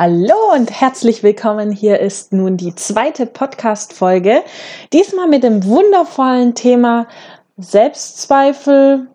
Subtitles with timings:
[0.00, 1.72] Hallo und herzlich willkommen.
[1.72, 4.44] Hier ist nun die zweite Podcast-Folge.
[4.92, 7.08] Diesmal mit dem wundervollen Thema
[7.56, 9.08] Selbstzweifel.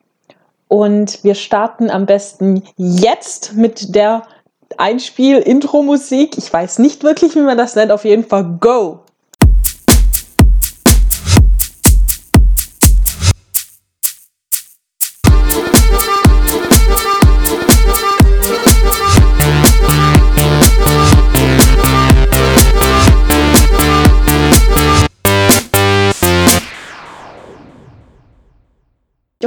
[0.67, 4.23] Und wir starten am besten jetzt mit der
[4.77, 6.37] Einspiel-Intro-Musik.
[6.37, 7.93] Ich weiß nicht wirklich, wie man das nennt.
[7.93, 9.05] Auf jeden Fall Go!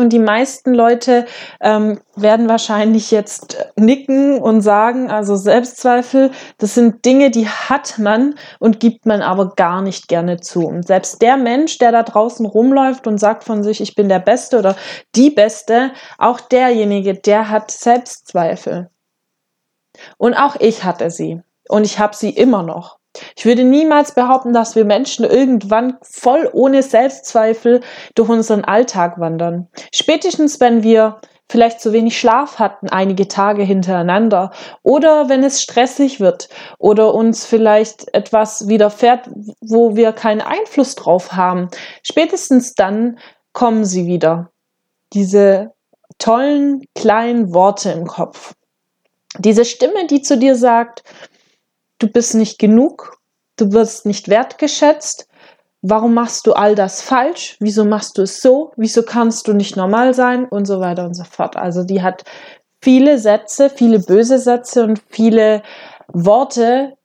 [0.06, 1.26] Und die meisten Leute
[1.60, 8.36] ähm, werden wahrscheinlich jetzt nicken und sagen, also Selbstzweifel, das sind Dinge, die hat man
[8.60, 10.64] und gibt man aber gar nicht gerne zu.
[10.64, 14.20] Und selbst der Mensch, der da draußen rumläuft und sagt von sich, ich bin der
[14.20, 14.76] Beste oder
[15.16, 18.88] die Beste, auch derjenige, der hat Selbstzweifel.
[20.18, 21.42] Und auch ich hatte sie.
[21.68, 22.95] Und ich habe sie immer noch.
[23.36, 27.80] Ich würde niemals behaupten, dass wir Menschen irgendwann voll ohne Selbstzweifel
[28.14, 29.68] durch unseren Alltag wandern.
[29.92, 34.50] Spätestens, wenn wir vielleicht zu wenig Schlaf hatten, einige Tage hintereinander,
[34.82, 39.30] oder wenn es stressig wird oder uns vielleicht etwas widerfährt,
[39.60, 41.68] wo wir keinen Einfluss drauf haben,
[42.02, 43.18] spätestens dann
[43.52, 44.50] kommen sie wieder.
[45.12, 45.72] Diese
[46.18, 48.54] tollen kleinen Worte im Kopf.
[49.38, 51.04] Diese Stimme, die zu dir sagt,
[51.98, 53.18] du bist nicht genug,
[53.56, 55.28] du wirst nicht wertgeschätzt,
[55.82, 59.76] warum machst du all das falsch, wieso machst du es so, wieso kannst du nicht
[59.76, 60.46] normal sein?
[60.46, 61.56] Und so weiter und so fort.
[61.56, 62.24] Also die hat
[62.80, 65.62] viele Sätze, viele böse Sätze und viele
[66.08, 66.96] Worte,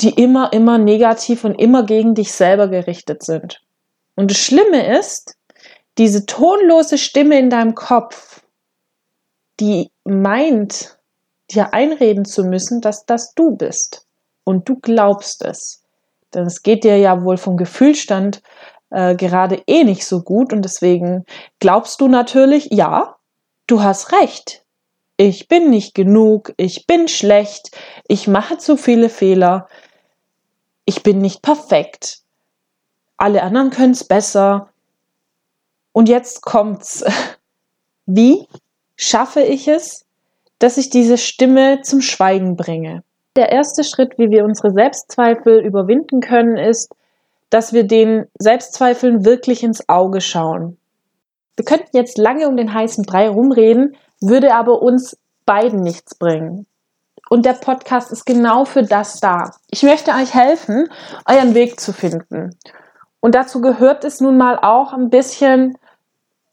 [0.00, 3.62] die immer, immer negativ und immer gegen dich selber gerichtet sind.
[4.16, 5.36] Und das Schlimme ist,
[5.98, 8.42] diese tonlose Stimme in deinem Kopf,
[9.60, 10.98] die meint,
[11.50, 14.06] dir einreden zu müssen, dass das du bist
[14.44, 15.82] und du glaubst es.
[16.34, 18.42] Denn es geht dir ja wohl vom Gefühlstand
[18.90, 21.24] äh, gerade eh nicht so gut und deswegen
[21.58, 23.16] glaubst du natürlich, ja,
[23.66, 24.64] du hast recht.
[25.16, 27.76] Ich bin nicht genug, ich bin schlecht,
[28.08, 29.68] ich mache zu viele Fehler,
[30.86, 32.20] ich bin nicht perfekt,
[33.20, 34.70] alle anderen können es besser.
[35.92, 37.04] Und jetzt kommt's.
[38.06, 38.48] Wie
[38.96, 40.06] schaffe ich es,
[40.58, 43.04] dass ich diese Stimme zum Schweigen bringe?
[43.36, 46.92] Der erste Schritt, wie wir unsere Selbstzweifel überwinden können, ist,
[47.48, 50.78] dass wir den Selbstzweifeln wirklich ins Auge schauen.
[51.56, 56.66] Wir könnten jetzt lange um den heißen Brei rumreden, würde aber uns beiden nichts bringen.
[57.28, 59.52] Und der Podcast ist genau für das da.
[59.70, 60.88] Ich möchte euch helfen,
[61.28, 62.56] euren Weg zu finden.
[63.20, 65.76] Und dazu gehört es nun mal auch ein bisschen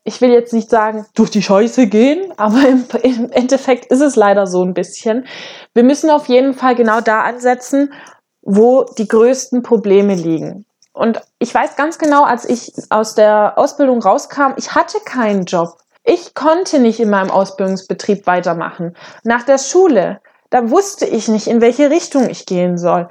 [0.07, 4.15] ich will jetzt nicht sagen, durch die Scheiße gehen, aber im, im, Endeffekt ist es
[4.15, 5.27] leider so ein bisschen.
[5.73, 7.93] Wir müssen auf jeden Fall genau da ansetzen,
[8.41, 10.65] wo die größten Probleme liegen.
[10.93, 15.77] Und ich weiß ganz genau, als ich aus der Ausbildung rauskam, ich hatte keinen Job.
[16.03, 18.95] Ich konnte nicht in meinem Ausbildungsbetrieb weitermachen.
[19.23, 23.09] Nach der Schule, da wusste ich nicht, in welche Richtung ich gehen soll.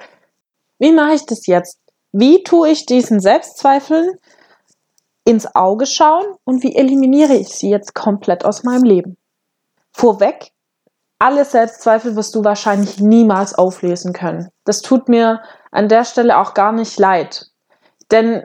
[0.78, 1.78] Wie mache ich das jetzt?
[2.12, 4.18] Wie tue ich diesen Selbstzweifeln
[5.26, 9.16] ins Auge schauen und wie eliminiere ich sie jetzt komplett aus meinem Leben.
[9.92, 10.52] Vorweg,
[11.18, 14.48] alle Selbstzweifel wirst du wahrscheinlich niemals auflösen können.
[14.64, 15.42] Das tut mir
[15.72, 17.46] an der Stelle auch gar nicht leid.
[18.10, 18.44] Denn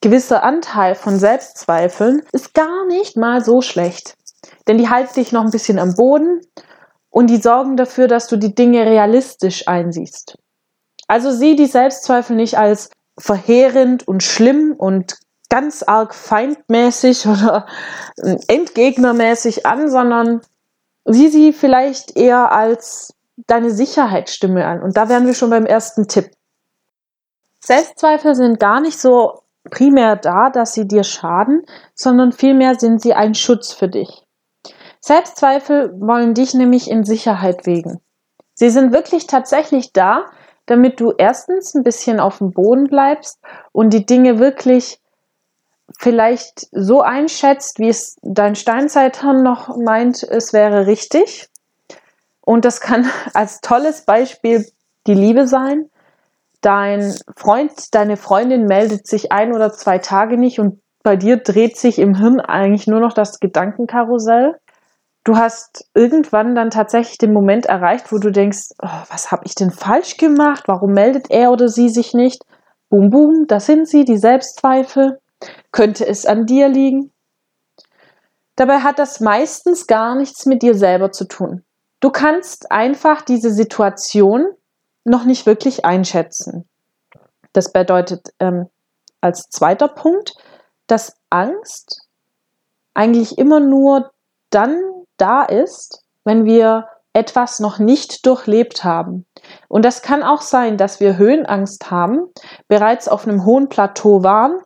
[0.00, 4.16] gewisser Anteil von Selbstzweifeln ist gar nicht mal so schlecht.
[4.66, 6.40] Denn die halten dich noch ein bisschen am Boden
[7.10, 10.38] und die sorgen dafür, dass du die Dinge realistisch einsiehst.
[11.06, 15.16] Also sieh die Selbstzweifel nicht als verheerend und schlimm und
[15.50, 17.66] ganz arg feindmäßig oder
[18.48, 20.40] entgegnermäßig an, sondern
[21.04, 23.14] sieh sie vielleicht eher als
[23.46, 24.82] deine Sicherheitsstimme an.
[24.82, 26.30] Und da wären wir schon beim ersten Tipp.
[27.62, 31.62] Selbstzweifel sind gar nicht so primär da, dass sie dir schaden,
[31.94, 34.24] sondern vielmehr sind sie ein Schutz für dich.
[35.00, 38.00] Selbstzweifel wollen dich nämlich in Sicherheit wägen.
[38.54, 40.26] Sie sind wirklich tatsächlich da,
[40.66, 43.40] damit du erstens ein bisschen auf dem Boden bleibst
[43.72, 45.00] und die Dinge wirklich
[45.98, 51.48] vielleicht so einschätzt, wie es dein Steinzeithirn noch meint, es wäre richtig.
[52.40, 54.66] Und das kann als tolles Beispiel
[55.06, 55.90] die Liebe sein.
[56.60, 61.78] Dein Freund, deine Freundin meldet sich ein oder zwei Tage nicht und bei dir dreht
[61.78, 64.56] sich im Hirn eigentlich nur noch das Gedankenkarussell.
[65.24, 69.54] Du hast irgendwann dann tatsächlich den Moment erreicht, wo du denkst, oh, was habe ich
[69.54, 70.64] denn falsch gemacht?
[70.66, 72.42] Warum meldet er oder sie sich nicht?
[72.90, 75.19] Boom, boom, das sind sie, die Selbstzweifel.
[75.72, 77.12] Könnte es an dir liegen?
[78.56, 81.64] Dabei hat das meistens gar nichts mit dir selber zu tun.
[82.00, 84.46] Du kannst einfach diese Situation
[85.04, 86.68] noch nicht wirklich einschätzen.
[87.52, 88.68] Das bedeutet ähm,
[89.20, 90.34] als zweiter Punkt,
[90.86, 92.06] dass Angst
[92.94, 94.10] eigentlich immer nur
[94.50, 94.82] dann
[95.16, 99.26] da ist, wenn wir etwas noch nicht durchlebt haben.
[99.68, 102.28] Und das kann auch sein, dass wir Höhenangst haben,
[102.68, 104.60] bereits auf einem hohen Plateau waren,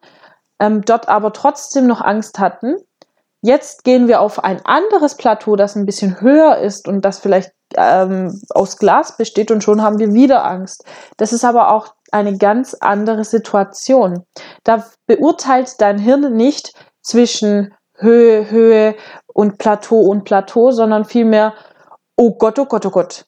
[0.60, 2.76] ähm, dort aber trotzdem noch Angst hatten.
[3.42, 7.52] Jetzt gehen wir auf ein anderes Plateau, das ein bisschen höher ist und das vielleicht
[7.76, 10.84] ähm, aus Glas besteht und schon haben wir wieder Angst.
[11.18, 14.24] Das ist aber auch eine ganz andere Situation.
[14.62, 16.72] Da beurteilt dein Hirn nicht
[17.02, 18.94] zwischen Höhe, Höhe
[19.26, 21.54] und Plateau und Plateau, sondern vielmehr,
[22.16, 23.26] oh Gott, oh Gott, oh Gott.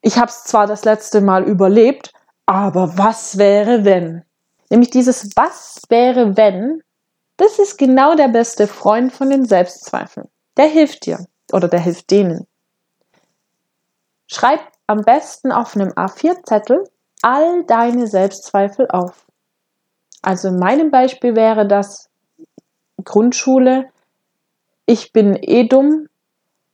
[0.00, 2.12] Ich habe es zwar das letzte Mal überlebt,
[2.46, 4.24] aber was wäre, wenn?
[4.70, 6.82] Nämlich dieses Was wäre, wenn,
[7.36, 10.28] das ist genau der beste Freund von den Selbstzweifeln.
[10.56, 12.46] Der hilft dir oder der hilft denen.
[14.26, 16.84] Schreib am besten auf einem A4-Zettel
[17.22, 19.26] all deine Selbstzweifel auf.
[20.22, 22.10] Also in meinem Beispiel wäre das
[23.02, 23.90] Grundschule.
[24.86, 26.08] Ich bin eh dumm.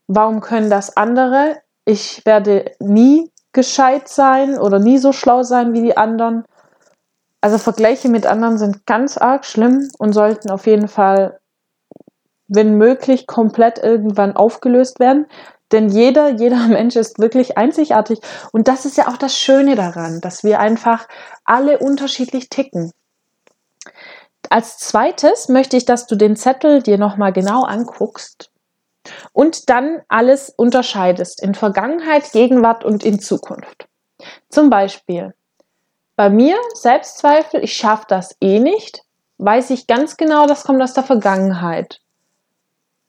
[0.07, 1.59] Warum können das andere?
[1.85, 6.45] Ich werde nie gescheit sein oder nie so schlau sein wie die anderen.
[7.45, 11.41] Also Vergleiche mit anderen sind ganz arg schlimm und sollten auf jeden Fall,
[12.49, 15.27] wenn möglich, komplett irgendwann aufgelöst werden.
[15.71, 18.21] Denn jeder, jeder Mensch ist wirklich einzigartig.
[18.53, 21.07] Und das ist ja auch das Schöne daran, dass wir einfach
[21.45, 22.93] alle unterschiedlich ticken.
[24.49, 28.53] Als zweites möchte ich, dass du den Zettel dir nochmal genau anguckst
[29.35, 33.87] und dann alles unterscheidest in Vergangenheit, Gegenwart und in Zukunft.
[34.49, 35.35] Zum Beispiel
[36.17, 39.03] bei mir Selbstzweifel, ich schaffe das eh nicht,
[39.39, 42.01] weiß ich ganz genau, das kommt aus der Vergangenheit.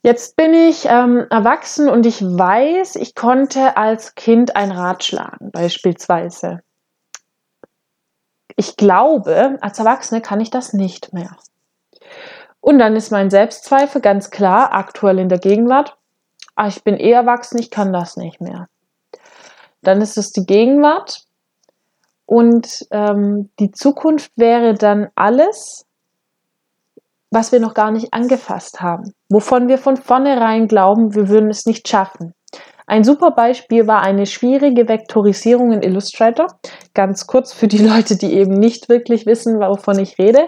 [0.02, 5.52] Jetzt bin ich ähm, erwachsen und ich weiß, ich konnte als Kind ein Rad schlagen,
[5.52, 6.62] beispielsweise.
[8.56, 11.36] Ich glaube, als Erwachsene kann ich das nicht mehr.
[12.62, 15.98] Und dann ist mein Selbstzweifel ganz klar, aktuell in der Gegenwart.
[16.56, 18.68] Ah, ich bin eh erwachsen, ich kann das nicht mehr.
[19.82, 21.25] Dann ist es die Gegenwart.
[22.26, 25.86] Und ähm, die Zukunft wäre dann alles,
[27.30, 31.66] was wir noch gar nicht angefasst haben, wovon wir von vornherein glauben, wir würden es
[31.66, 32.34] nicht schaffen.
[32.88, 36.48] Ein super Beispiel war eine schwierige Vektorisierung in Illustrator.
[36.94, 40.48] Ganz kurz für die Leute, die eben nicht wirklich wissen, wovon ich rede.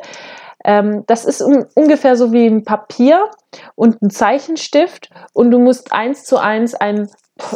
[0.64, 3.30] Ähm, das ist un ungefähr so wie ein Papier
[3.76, 7.10] und ein Zeichenstift und du musst eins zu eins ein,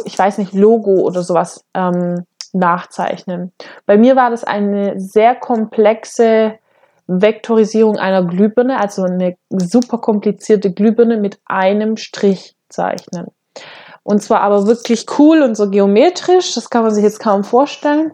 [0.04, 3.52] ich weiß nicht, Logo oder sowas ähm, nachzeichnen.
[3.86, 6.58] Bei mir war das eine sehr komplexe
[7.06, 13.26] Vektorisierung einer Glühbirne, also eine super komplizierte Glühbirne mit einem Strich zeichnen.
[14.02, 18.12] Und zwar aber wirklich cool und so geometrisch, das kann man sich jetzt kaum vorstellen.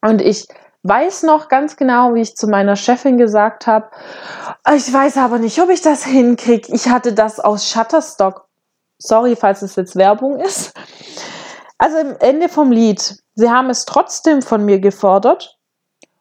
[0.00, 0.48] Und ich
[0.82, 3.88] weiß noch ganz genau, wie ich zu meiner Chefin gesagt habe,
[4.74, 6.72] ich weiß aber nicht, ob ich das hinkriege.
[6.72, 8.48] Ich hatte das aus Shutterstock.
[8.98, 10.74] Sorry, falls es jetzt Werbung ist.
[11.82, 15.58] Also am Ende vom Lied, sie haben es trotzdem von mir gefordert.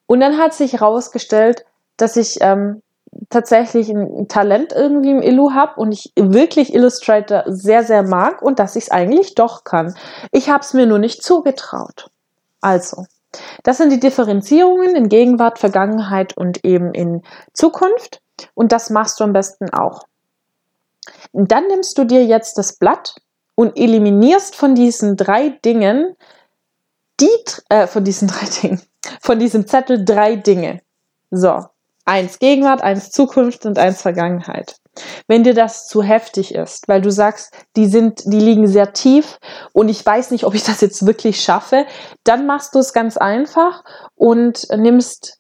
[0.08, 1.66] Und dann hat sich herausgestellt,
[1.98, 2.82] dass ich ähm,
[3.30, 8.58] tatsächlich ein Talent irgendwie im Illu habe und ich wirklich Illustrator sehr, sehr mag und
[8.58, 9.94] dass ich es eigentlich doch kann.
[10.32, 12.10] Ich habe es mir nur nicht zugetraut.
[12.60, 13.06] Also,
[13.62, 17.22] das sind die Differenzierungen in Gegenwart, Vergangenheit und eben in
[17.54, 18.24] Zukunft.
[18.56, 20.08] Und das machst du am besten auch.
[21.32, 23.14] Und dann nimmst du dir jetzt das Blatt
[23.62, 26.16] und eliminierst von diesen drei Dingen
[27.20, 27.30] die,
[27.70, 28.82] äh, von diesen drei Dingen,
[29.22, 30.82] von diesem Zettel drei Dinge.
[31.30, 31.66] So,
[32.04, 34.78] Eins Gegenwart, eins Zukunft und eins Vergangenheit.
[35.28, 39.40] Wenn dir das zu heftig ist, weil du sagst, die sind, die liegen sehr tief
[39.72, 41.86] und ich weiß nicht, ob ich das jetzt wirklich schaffe,
[42.24, 43.84] dann machst du es ganz einfach
[44.16, 45.40] und nimmst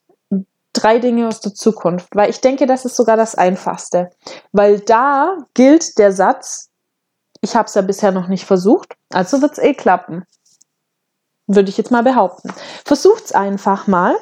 [0.74, 4.12] drei Dinge aus der Zukunft, weil ich denke, das ist sogar das Einfachste,
[4.52, 6.71] weil da gilt der Satz,
[7.42, 10.26] ich habe es ja bisher noch nicht versucht, also wird es eh klappen
[11.56, 12.50] würde ich jetzt mal behaupten.
[12.86, 14.16] Versucht's einfach mal.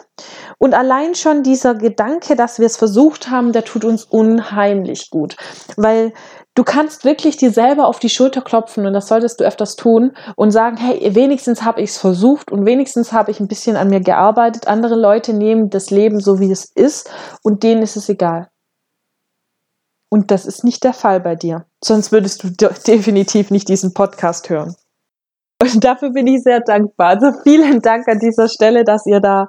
[0.58, 5.36] Und allein schon dieser Gedanke, dass wir es versucht haben, der tut uns unheimlich gut.
[5.78, 6.14] Weil
[6.56, 10.12] du kannst wirklich dir selber auf die Schulter klopfen und das solltest du öfters tun
[10.36, 13.90] und sagen, hey, wenigstens habe ich es versucht und wenigstens habe ich ein bisschen an
[13.90, 14.68] mir gearbeitet.
[14.68, 17.10] Andere Leute nehmen das Leben so, wie es ist
[17.44, 18.50] und denen ist es egal.
[20.10, 21.66] Und das ist nicht der Fall bei dir.
[21.84, 22.50] Sonst würdest du
[22.88, 24.76] definitiv nicht diesen Podcast hören.
[25.62, 27.10] Und dafür bin ich sehr dankbar.
[27.10, 29.48] Also vielen Dank an dieser Stelle, dass ihr da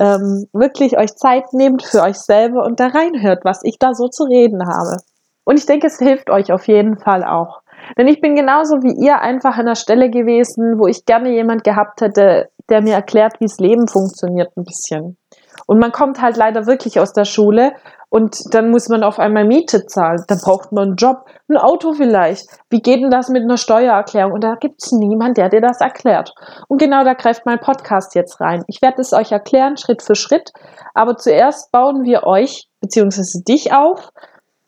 [0.00, 4.08] ähm, wirklich euch Zeit nehmt für euch selber und da reinhört, was ich da so
[4.08, 4.96] zu reden habe.
[5.44, 7.62] Und ich denke, es hilft euch auf jeden Fall auch.
[7.98, 11.64] Denn ich bin genauso wie ihr einfach an der Stelle gewesen, wo ich gerne jemand
[11.64, 15.18] gehabt hätte, der mir erklärt, wie das Leben funktioniert ein bisschen.
[15.66, 17.72] Und man kommt halt leider wirklich aus der Schule
[18.12, 20.22] und dann muss man auf einmal Miete zahlen.
[20.28, 22.46] Dann braucht man einen Job, ein Auto vielleicht.
[22.68, 24.32] Wie geht denn das mit einer Steuererklärung?
[24.32, 26.34] Und da gibt es niemand, der dir das erklärt.
[26.68, 28.64] Und genau da greift mein Podcast jetzt rein.
[28.66, 30.52] Ich werde es euch erklären, Schritt für Schritt.
[30.92, 33.44] Aber zuerst bauen wir euch bzw.
[33.48, 34.10] dich auf.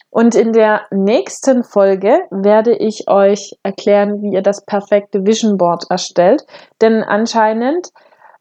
[0.09, 5.85] Und in der nächsten Folge werde ich euch erklären, wie ihr das perfekte Vision Board
[5.91, 6.47] erstellt.
[6.81, 7.91] Denn anscheinend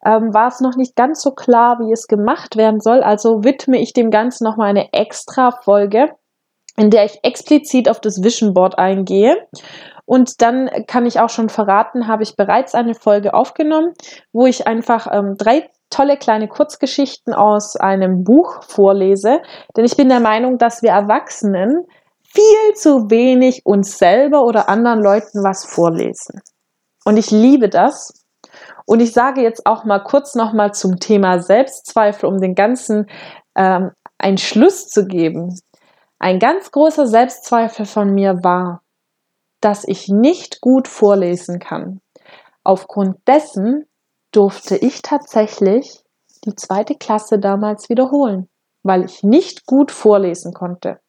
[0.06, 3.02] ähm, war es noch nicht ganz so klar, wie es gemacht werden soll.
[3.02, 6.10] Also widme ich dem Ganzen nochmal eine extra Folge,
[6.78, 9.38] in der ich explizit auf das Vision Board eingehe.
[10.06, 13.94] Und dann kann ich auch schon verraten, habe ich bereits eine Folge aufgenommen,
[14.34, 19.42] wo ich einfach ähm, drei tolle kleine Kurzgeschichten aus einem Buch vorlese.
[19.78, 21.86] Denn ich bin der Meinung, dass wir Erwachsenen
[22.24, 26.42] viel zu wenig uns selber oder anderen Leuten was vorlesen.
[27.06, 28.23] Und ich liebe das,
[28.86, 33.08] und ich sage jetzt auch mal kurz nochmal zum Thema Selbstzweifel, um den ganzen
[33.56, 35.60] ähm, einen Schluss zu geben.
[36.20, 38.82] Ein ganz großer Selbstzweifel von mir war,
[39.62, 42.02] dass ich nicht gut vorlesen kann.
[42.64, 43.86] Aufgrund dessen
[44.32, 46.04] durfte ich tatsächlich
[46.46, 48.50] die zweite Klasse damals wiederholen,
[48.84, 51.00] weil ich nicht gut vorlesen konnte.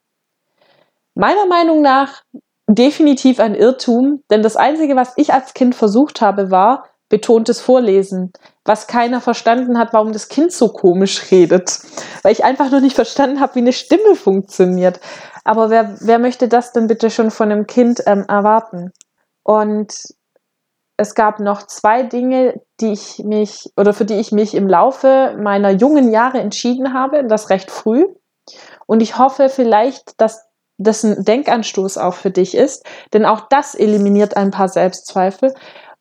[1.14, 2.22] Meiner Meinung nach
[2.68, 8.32] definitiv ein Irrtum, denn das Einzige, was ich als Kind versucht habe, war, betontes Vorlesen,
[8.64, 11.78] was keiner verstanden hat, warum das Kind so komisch redet,
[12.22, 14.98] weil ich einfach noch nicht verstanden habe, wie eine Stimme funktioniert.
[15.44, 18.90] Aber wer, wer möchte das denn bitte schon von einem Kind ähm, erwarten?
[19.44, 19.94] Und
[20.96, 25.36] es gab noch zwei Dinge, die ich mich oder für die ich mich im Laufe
[25.38, 28.06] meiner jungen Jahre entschieden habe, das recht früh.
[28.86, 33.76] Und ich hoffe vielleicht, dass das ein Denkanstoß auch für dich ist, denn auch das
[33.76, 35.54] eliminiert ein paar Selbstzweifel.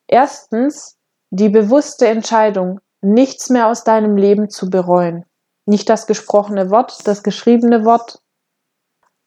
[0.08, 0.98] Erstens,
[1.34, 5.26] die bewusste Entscheidung, nichts mehr aus deinem Leben zu bereuen.
[5.66, 8.22] Nicht das gesprochene Wort, das geschriebene Wort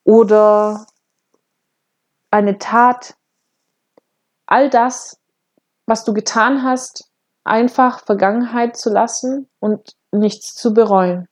[0.05, 0.87] oder
[2.31, 3.17] eine Tat.
[4.47, 5.19] All das,
[5.87, 7.11] was du getan hast,
[7.43, 11.27] einfach Vergangenheit zu lassen und nichts zu bereuen.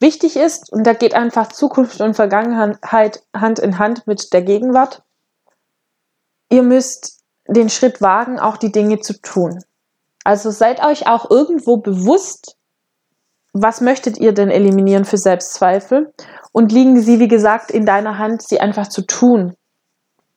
[0.00, 5.04] Wichtig ist, und da geht einfach Zukunft und Vergangenheit Hand in Hand mit der Gegenwart,
[6.50, 7.15] ihr müsst
[7.48, 9.62] den Schritt wagen, auch die Dinge zu tun.
[10.24, 12.56] Also seid euch auch irgendwo bewusst,
[13.52, 16.12] was möchtet ihr denn eliminieren für Selbstzweifel
[16.52, 19.54] und liegen sie, wie gesagt, in deiner Hand, sie einfach zu tun.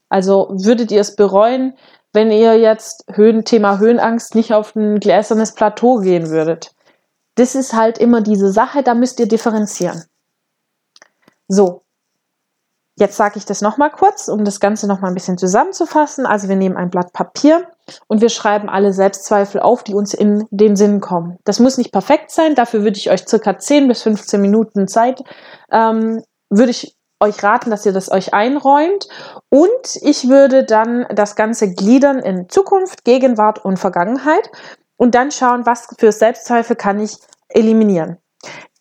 [0.07, 1.75] Also würdet ihr es bereuen,
[2.13, 6.71] wenn ihr jetzt Höhen, Thema Höhenangst nicht auf ein gläsernes Plateau gehen würdet.
[7.35, 10.03] Das ist halt immer diese Sache, da müsst ihr differenzieren.
[11.47, 11.83] So,
[12.99, 16.25] Jetzt sage ich das nochmal kurz, um das Ganze nochmal ein bisschen zusammenzufassen.
[16.25, 17.65] Also wir nehmen ein Blatt Papier
[18.07, 21.37] und wir schreiben alle Selbstzweifel auf, die uns in den Sinn kommen.
[21.45, 25.23] Das muss nicht perfekt sein, dafür würde ich euch circa 10 bis 15 Minuten Zeit,
[25.71, 29.07] ähm, würde ich euch raten, dass ihr das euch einräumt.
[29.47, 34.51] Und ich würde dann das Ganze gliedern in Zukunft, Gegenwart und Vergangenheit
[34.97, 37.15] und dann schauen, was für Selbstzweifel kann ich
[37.47, 38.17] eliminieren.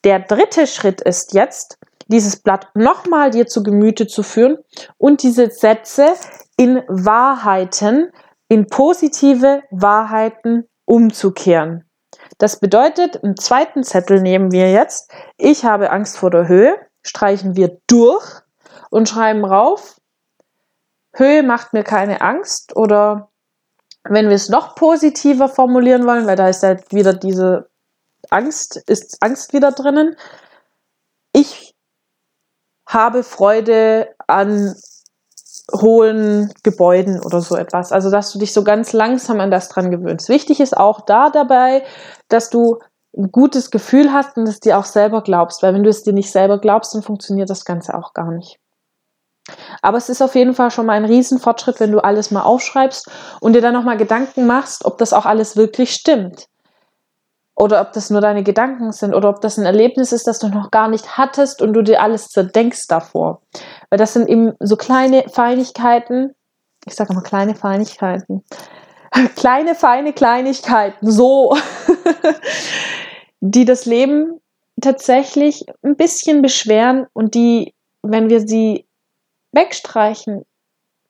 [0.03, 4.59] Der dritte Schritt ist jetzt, dieses Blatt nochmal dir zu Gemüte zu führen
[4.97, 6.15] und diese Sätze
[6.57, 8.11] in Wahrheiten,
[8.49, 11.85] in positive Wahrheiten umzukehren.
[12.39, 17.57] Das bedeutet, im zweiten Zettel nehmen wir jetzt, ich habe Angst vor der Höhe, streichen
[17.57, 18.25] wir durch
[18.91, 20.01] und schreiben rauf,
[21.13, 23.31] Höhe macht mir keine Angst oder
[24.05, 27.69] wenn wir es noch positiver formulieren wollen, weil da ist ja wieder diese
[28.31, 30.17] Angst, ist Angst wieder drinnen.
[31.33, 31.68] Ich
[32.89, 34.75] habe Freude an
[35.73, 37.93] hohen Gebäuden oder so etwas.
[37.93, 40.29] Also, dass du dich so ganz langsam an das dran gewöhnst.
[40.31, 41.85] Wichtig ist auch da dabei,
[42.29, 42.79] dass du
[43.17, 46.13] ein gutes Gefühl hast und es dir auch selber glaubst, weil wenn du es dir
[46.13, 48.59] nicht selber glaubst, dann funktioniert das Ganze auch gar nicht.
[49.83, 53.11] Aber es ist auf jeden Fall schon mal ein Riesenfortschritt, wenn du alles mal aufschreibst
[53.41, 56.49] und dir dann nochmal Gedanken machst, ob das auch alles wirklich stimmt
[57.59, 60.49] oder ob das nur deine Gedanken sind oder ob das ein Erlebnis ist, das du
[60.49, 63.43] noch gar nicht hattest und du dir alles zerdenkst davor.
[63.91, 66.35] Weil das sind eben so kleine Feinigkeiten,
[66.87, 68.45] ich sage immer kleine Feinigkeiten,
[69.37, 71.57] kleine, feine Kleinigkeiten, so,
[73.41, 74.41] die das Leben
[74.81, 78.87] tatsächlich ein bisschen beschweren und die, wenn wir sie
[79.51, 80.45] wegstreichen,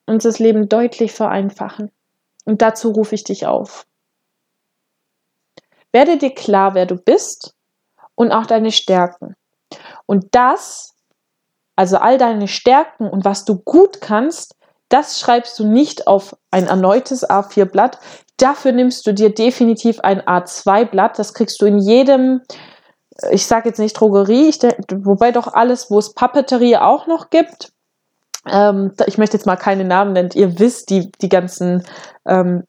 [0.07, 1.91] uns das Leben deutlich vereinfachen.
[2.45, 3.85] Und dazu rufe ich dich auf.
[5.91, 7.55] Werde dir klar, wer du bist
[8.15, 9.35] und auch deine Stärken.
[10.05, 10.95] Und das,
[11.75, 14.55] also all deine Stärken und was du gut kannst,
[14.89, 17.99] Das schreibst du nicht auf ein erneutes A4-Blatt.
[18.37, 21.19] Dafür nimmst du dir definitiv ein A2-Blatt.
[21.19, 22.41] Das kriegst du in jedem,
[23.29, 24.59] ich sage jetzt nicht Drogerie, ich,
[24.91, 27.71] wobei doch alles, wo es Papeterie auch noch gibt.
[28.49, 30.31] Ähm, ich möchte jetzt mal keine Namen nennen.
[30.33, 31.83] Ihr wisst die, die ganzen
[32.25, 32.63] ähm,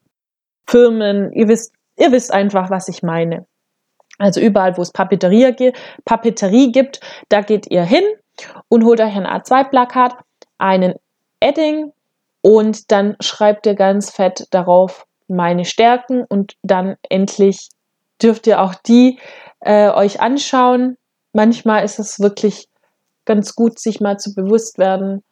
[0.67, 3.45] Firmen, ihr wisst, ihr wisst einfach, was ich meine.
[4.17, 5.73] Also überall, wo es Papeterie,
[6.05, 8.03] Papeterie gibt, da geht ihr hin
[8.67, 10.15] und holt euch ein A2-Plakat,
[10.57, 10.95] einen
[11.39, 11.91] Edding
[12.41, 17.69] und dann schreibt ihr ganz fett darauf meine Stärken und dann endlich
[18.21, 19.19] dürft ihr auch die
[19.61, 20.97] äh, euch anschauen.
[21.33, 22.67] Manchmal ist es wirklich
[23.25, 25.23] ganz gut, sich mal zu bewusst werden,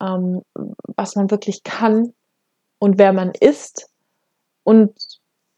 [0.00, 0.42] ähm,
[0.96, 2.12] was man wirklich kann
[2.78, 3.88] und wer man ist
[4.64, 4.92] und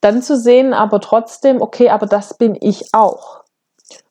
[0.04, 3.42] dann zu sehen, aber trotzdem, okay, aber das bin ich auch.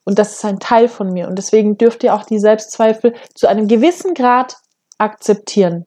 [0.05, 1.27] Und das ist ein Teil von mir.
[1.27, 4.57] Und deswegen dürft ihr auch die Selbstzweifel zu einem gewissen Grad
[4.97, 5.85] akzeptieren.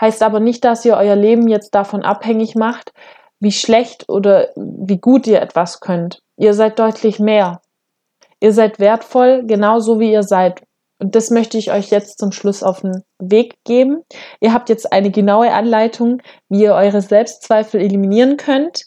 [0.00, 2.92] Heißt aber nicht, dass ihr euer Leben jetzt davon abhängig macht,
[3.40, 6.22] wie schlecht oder wie gut ihr etwas könnt.
[6.36, 7.60] Ihr seid deutlich mehr.
[8.40, 10.62] Ihr seid wertvoll, genauso wie ihr seid.
[10.98, 14.02] Und das möchte ich euch jetzt zum Schluss auf den Weg geben.
[14.40, 18.84] Ihr habt jetzt eine genaue Anleitung, wie ihr eure Selbstzweifel eliminieren könnt.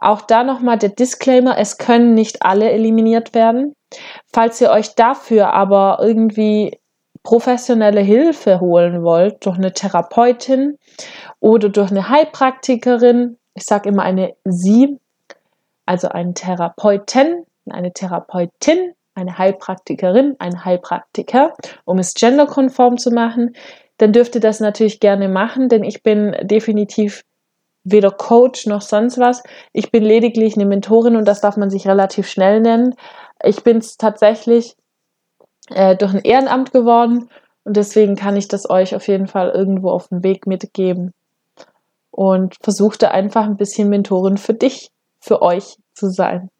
[0.00, 3.74] Auch da nochmal der Disclaimer, es können nicht alle eliminiert werden.
[4.32, 6.78] Falls ihr euch dafür aber irgendwie
[7.22, 10.78] professionelle Hilfe holen wollt, durch eine Therapeutin
[11.38, 14.98] oder durch eine Heilpraktikerin, ich sage immer eine Sie,
[15.84, 21.54] also einen Therapeuten, eine Therapeutin, eine Heilpraktikerin, ein Heilpraktiker,
[21.84, 23.54] um es genderkonform zu machen,
[23.98, 27.22] dann dürft ihr das natürlich gerne machen, denn ich bin definitiv
[27.84, 29.42] weder Coach noch sonst was.
[29.72, 32.94] Ich bin lediglich eine Mentorin und das darf man sich relativ schnell nennen.
[33.42, 34.76] Ich bin es tatsächlich
[35.70, 37.30] äh, durch ein Ehrenamt geworden
[37.64, 41.12] und deswegen kann ich das euch auf jeden Fall irgendwo auf dem Weg mitgeben
[42.10, 46.50] und versuchte einfach ein bisschen Mentorin für dich, für euch zu sein.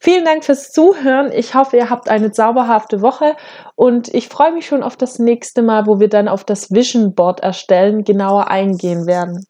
[0.00, 1.30] Vielen Dank fürs Zuhören.
[1.32, 3.36] Ich hoffe, ihr habt eine zauberhafte Woche
[3.74, 7.14] und ich freue mich schon auf das nächste Mal, wo wir dann auf das Vision
[7.14, 9.44] Board erstellen genauer eingehen werden.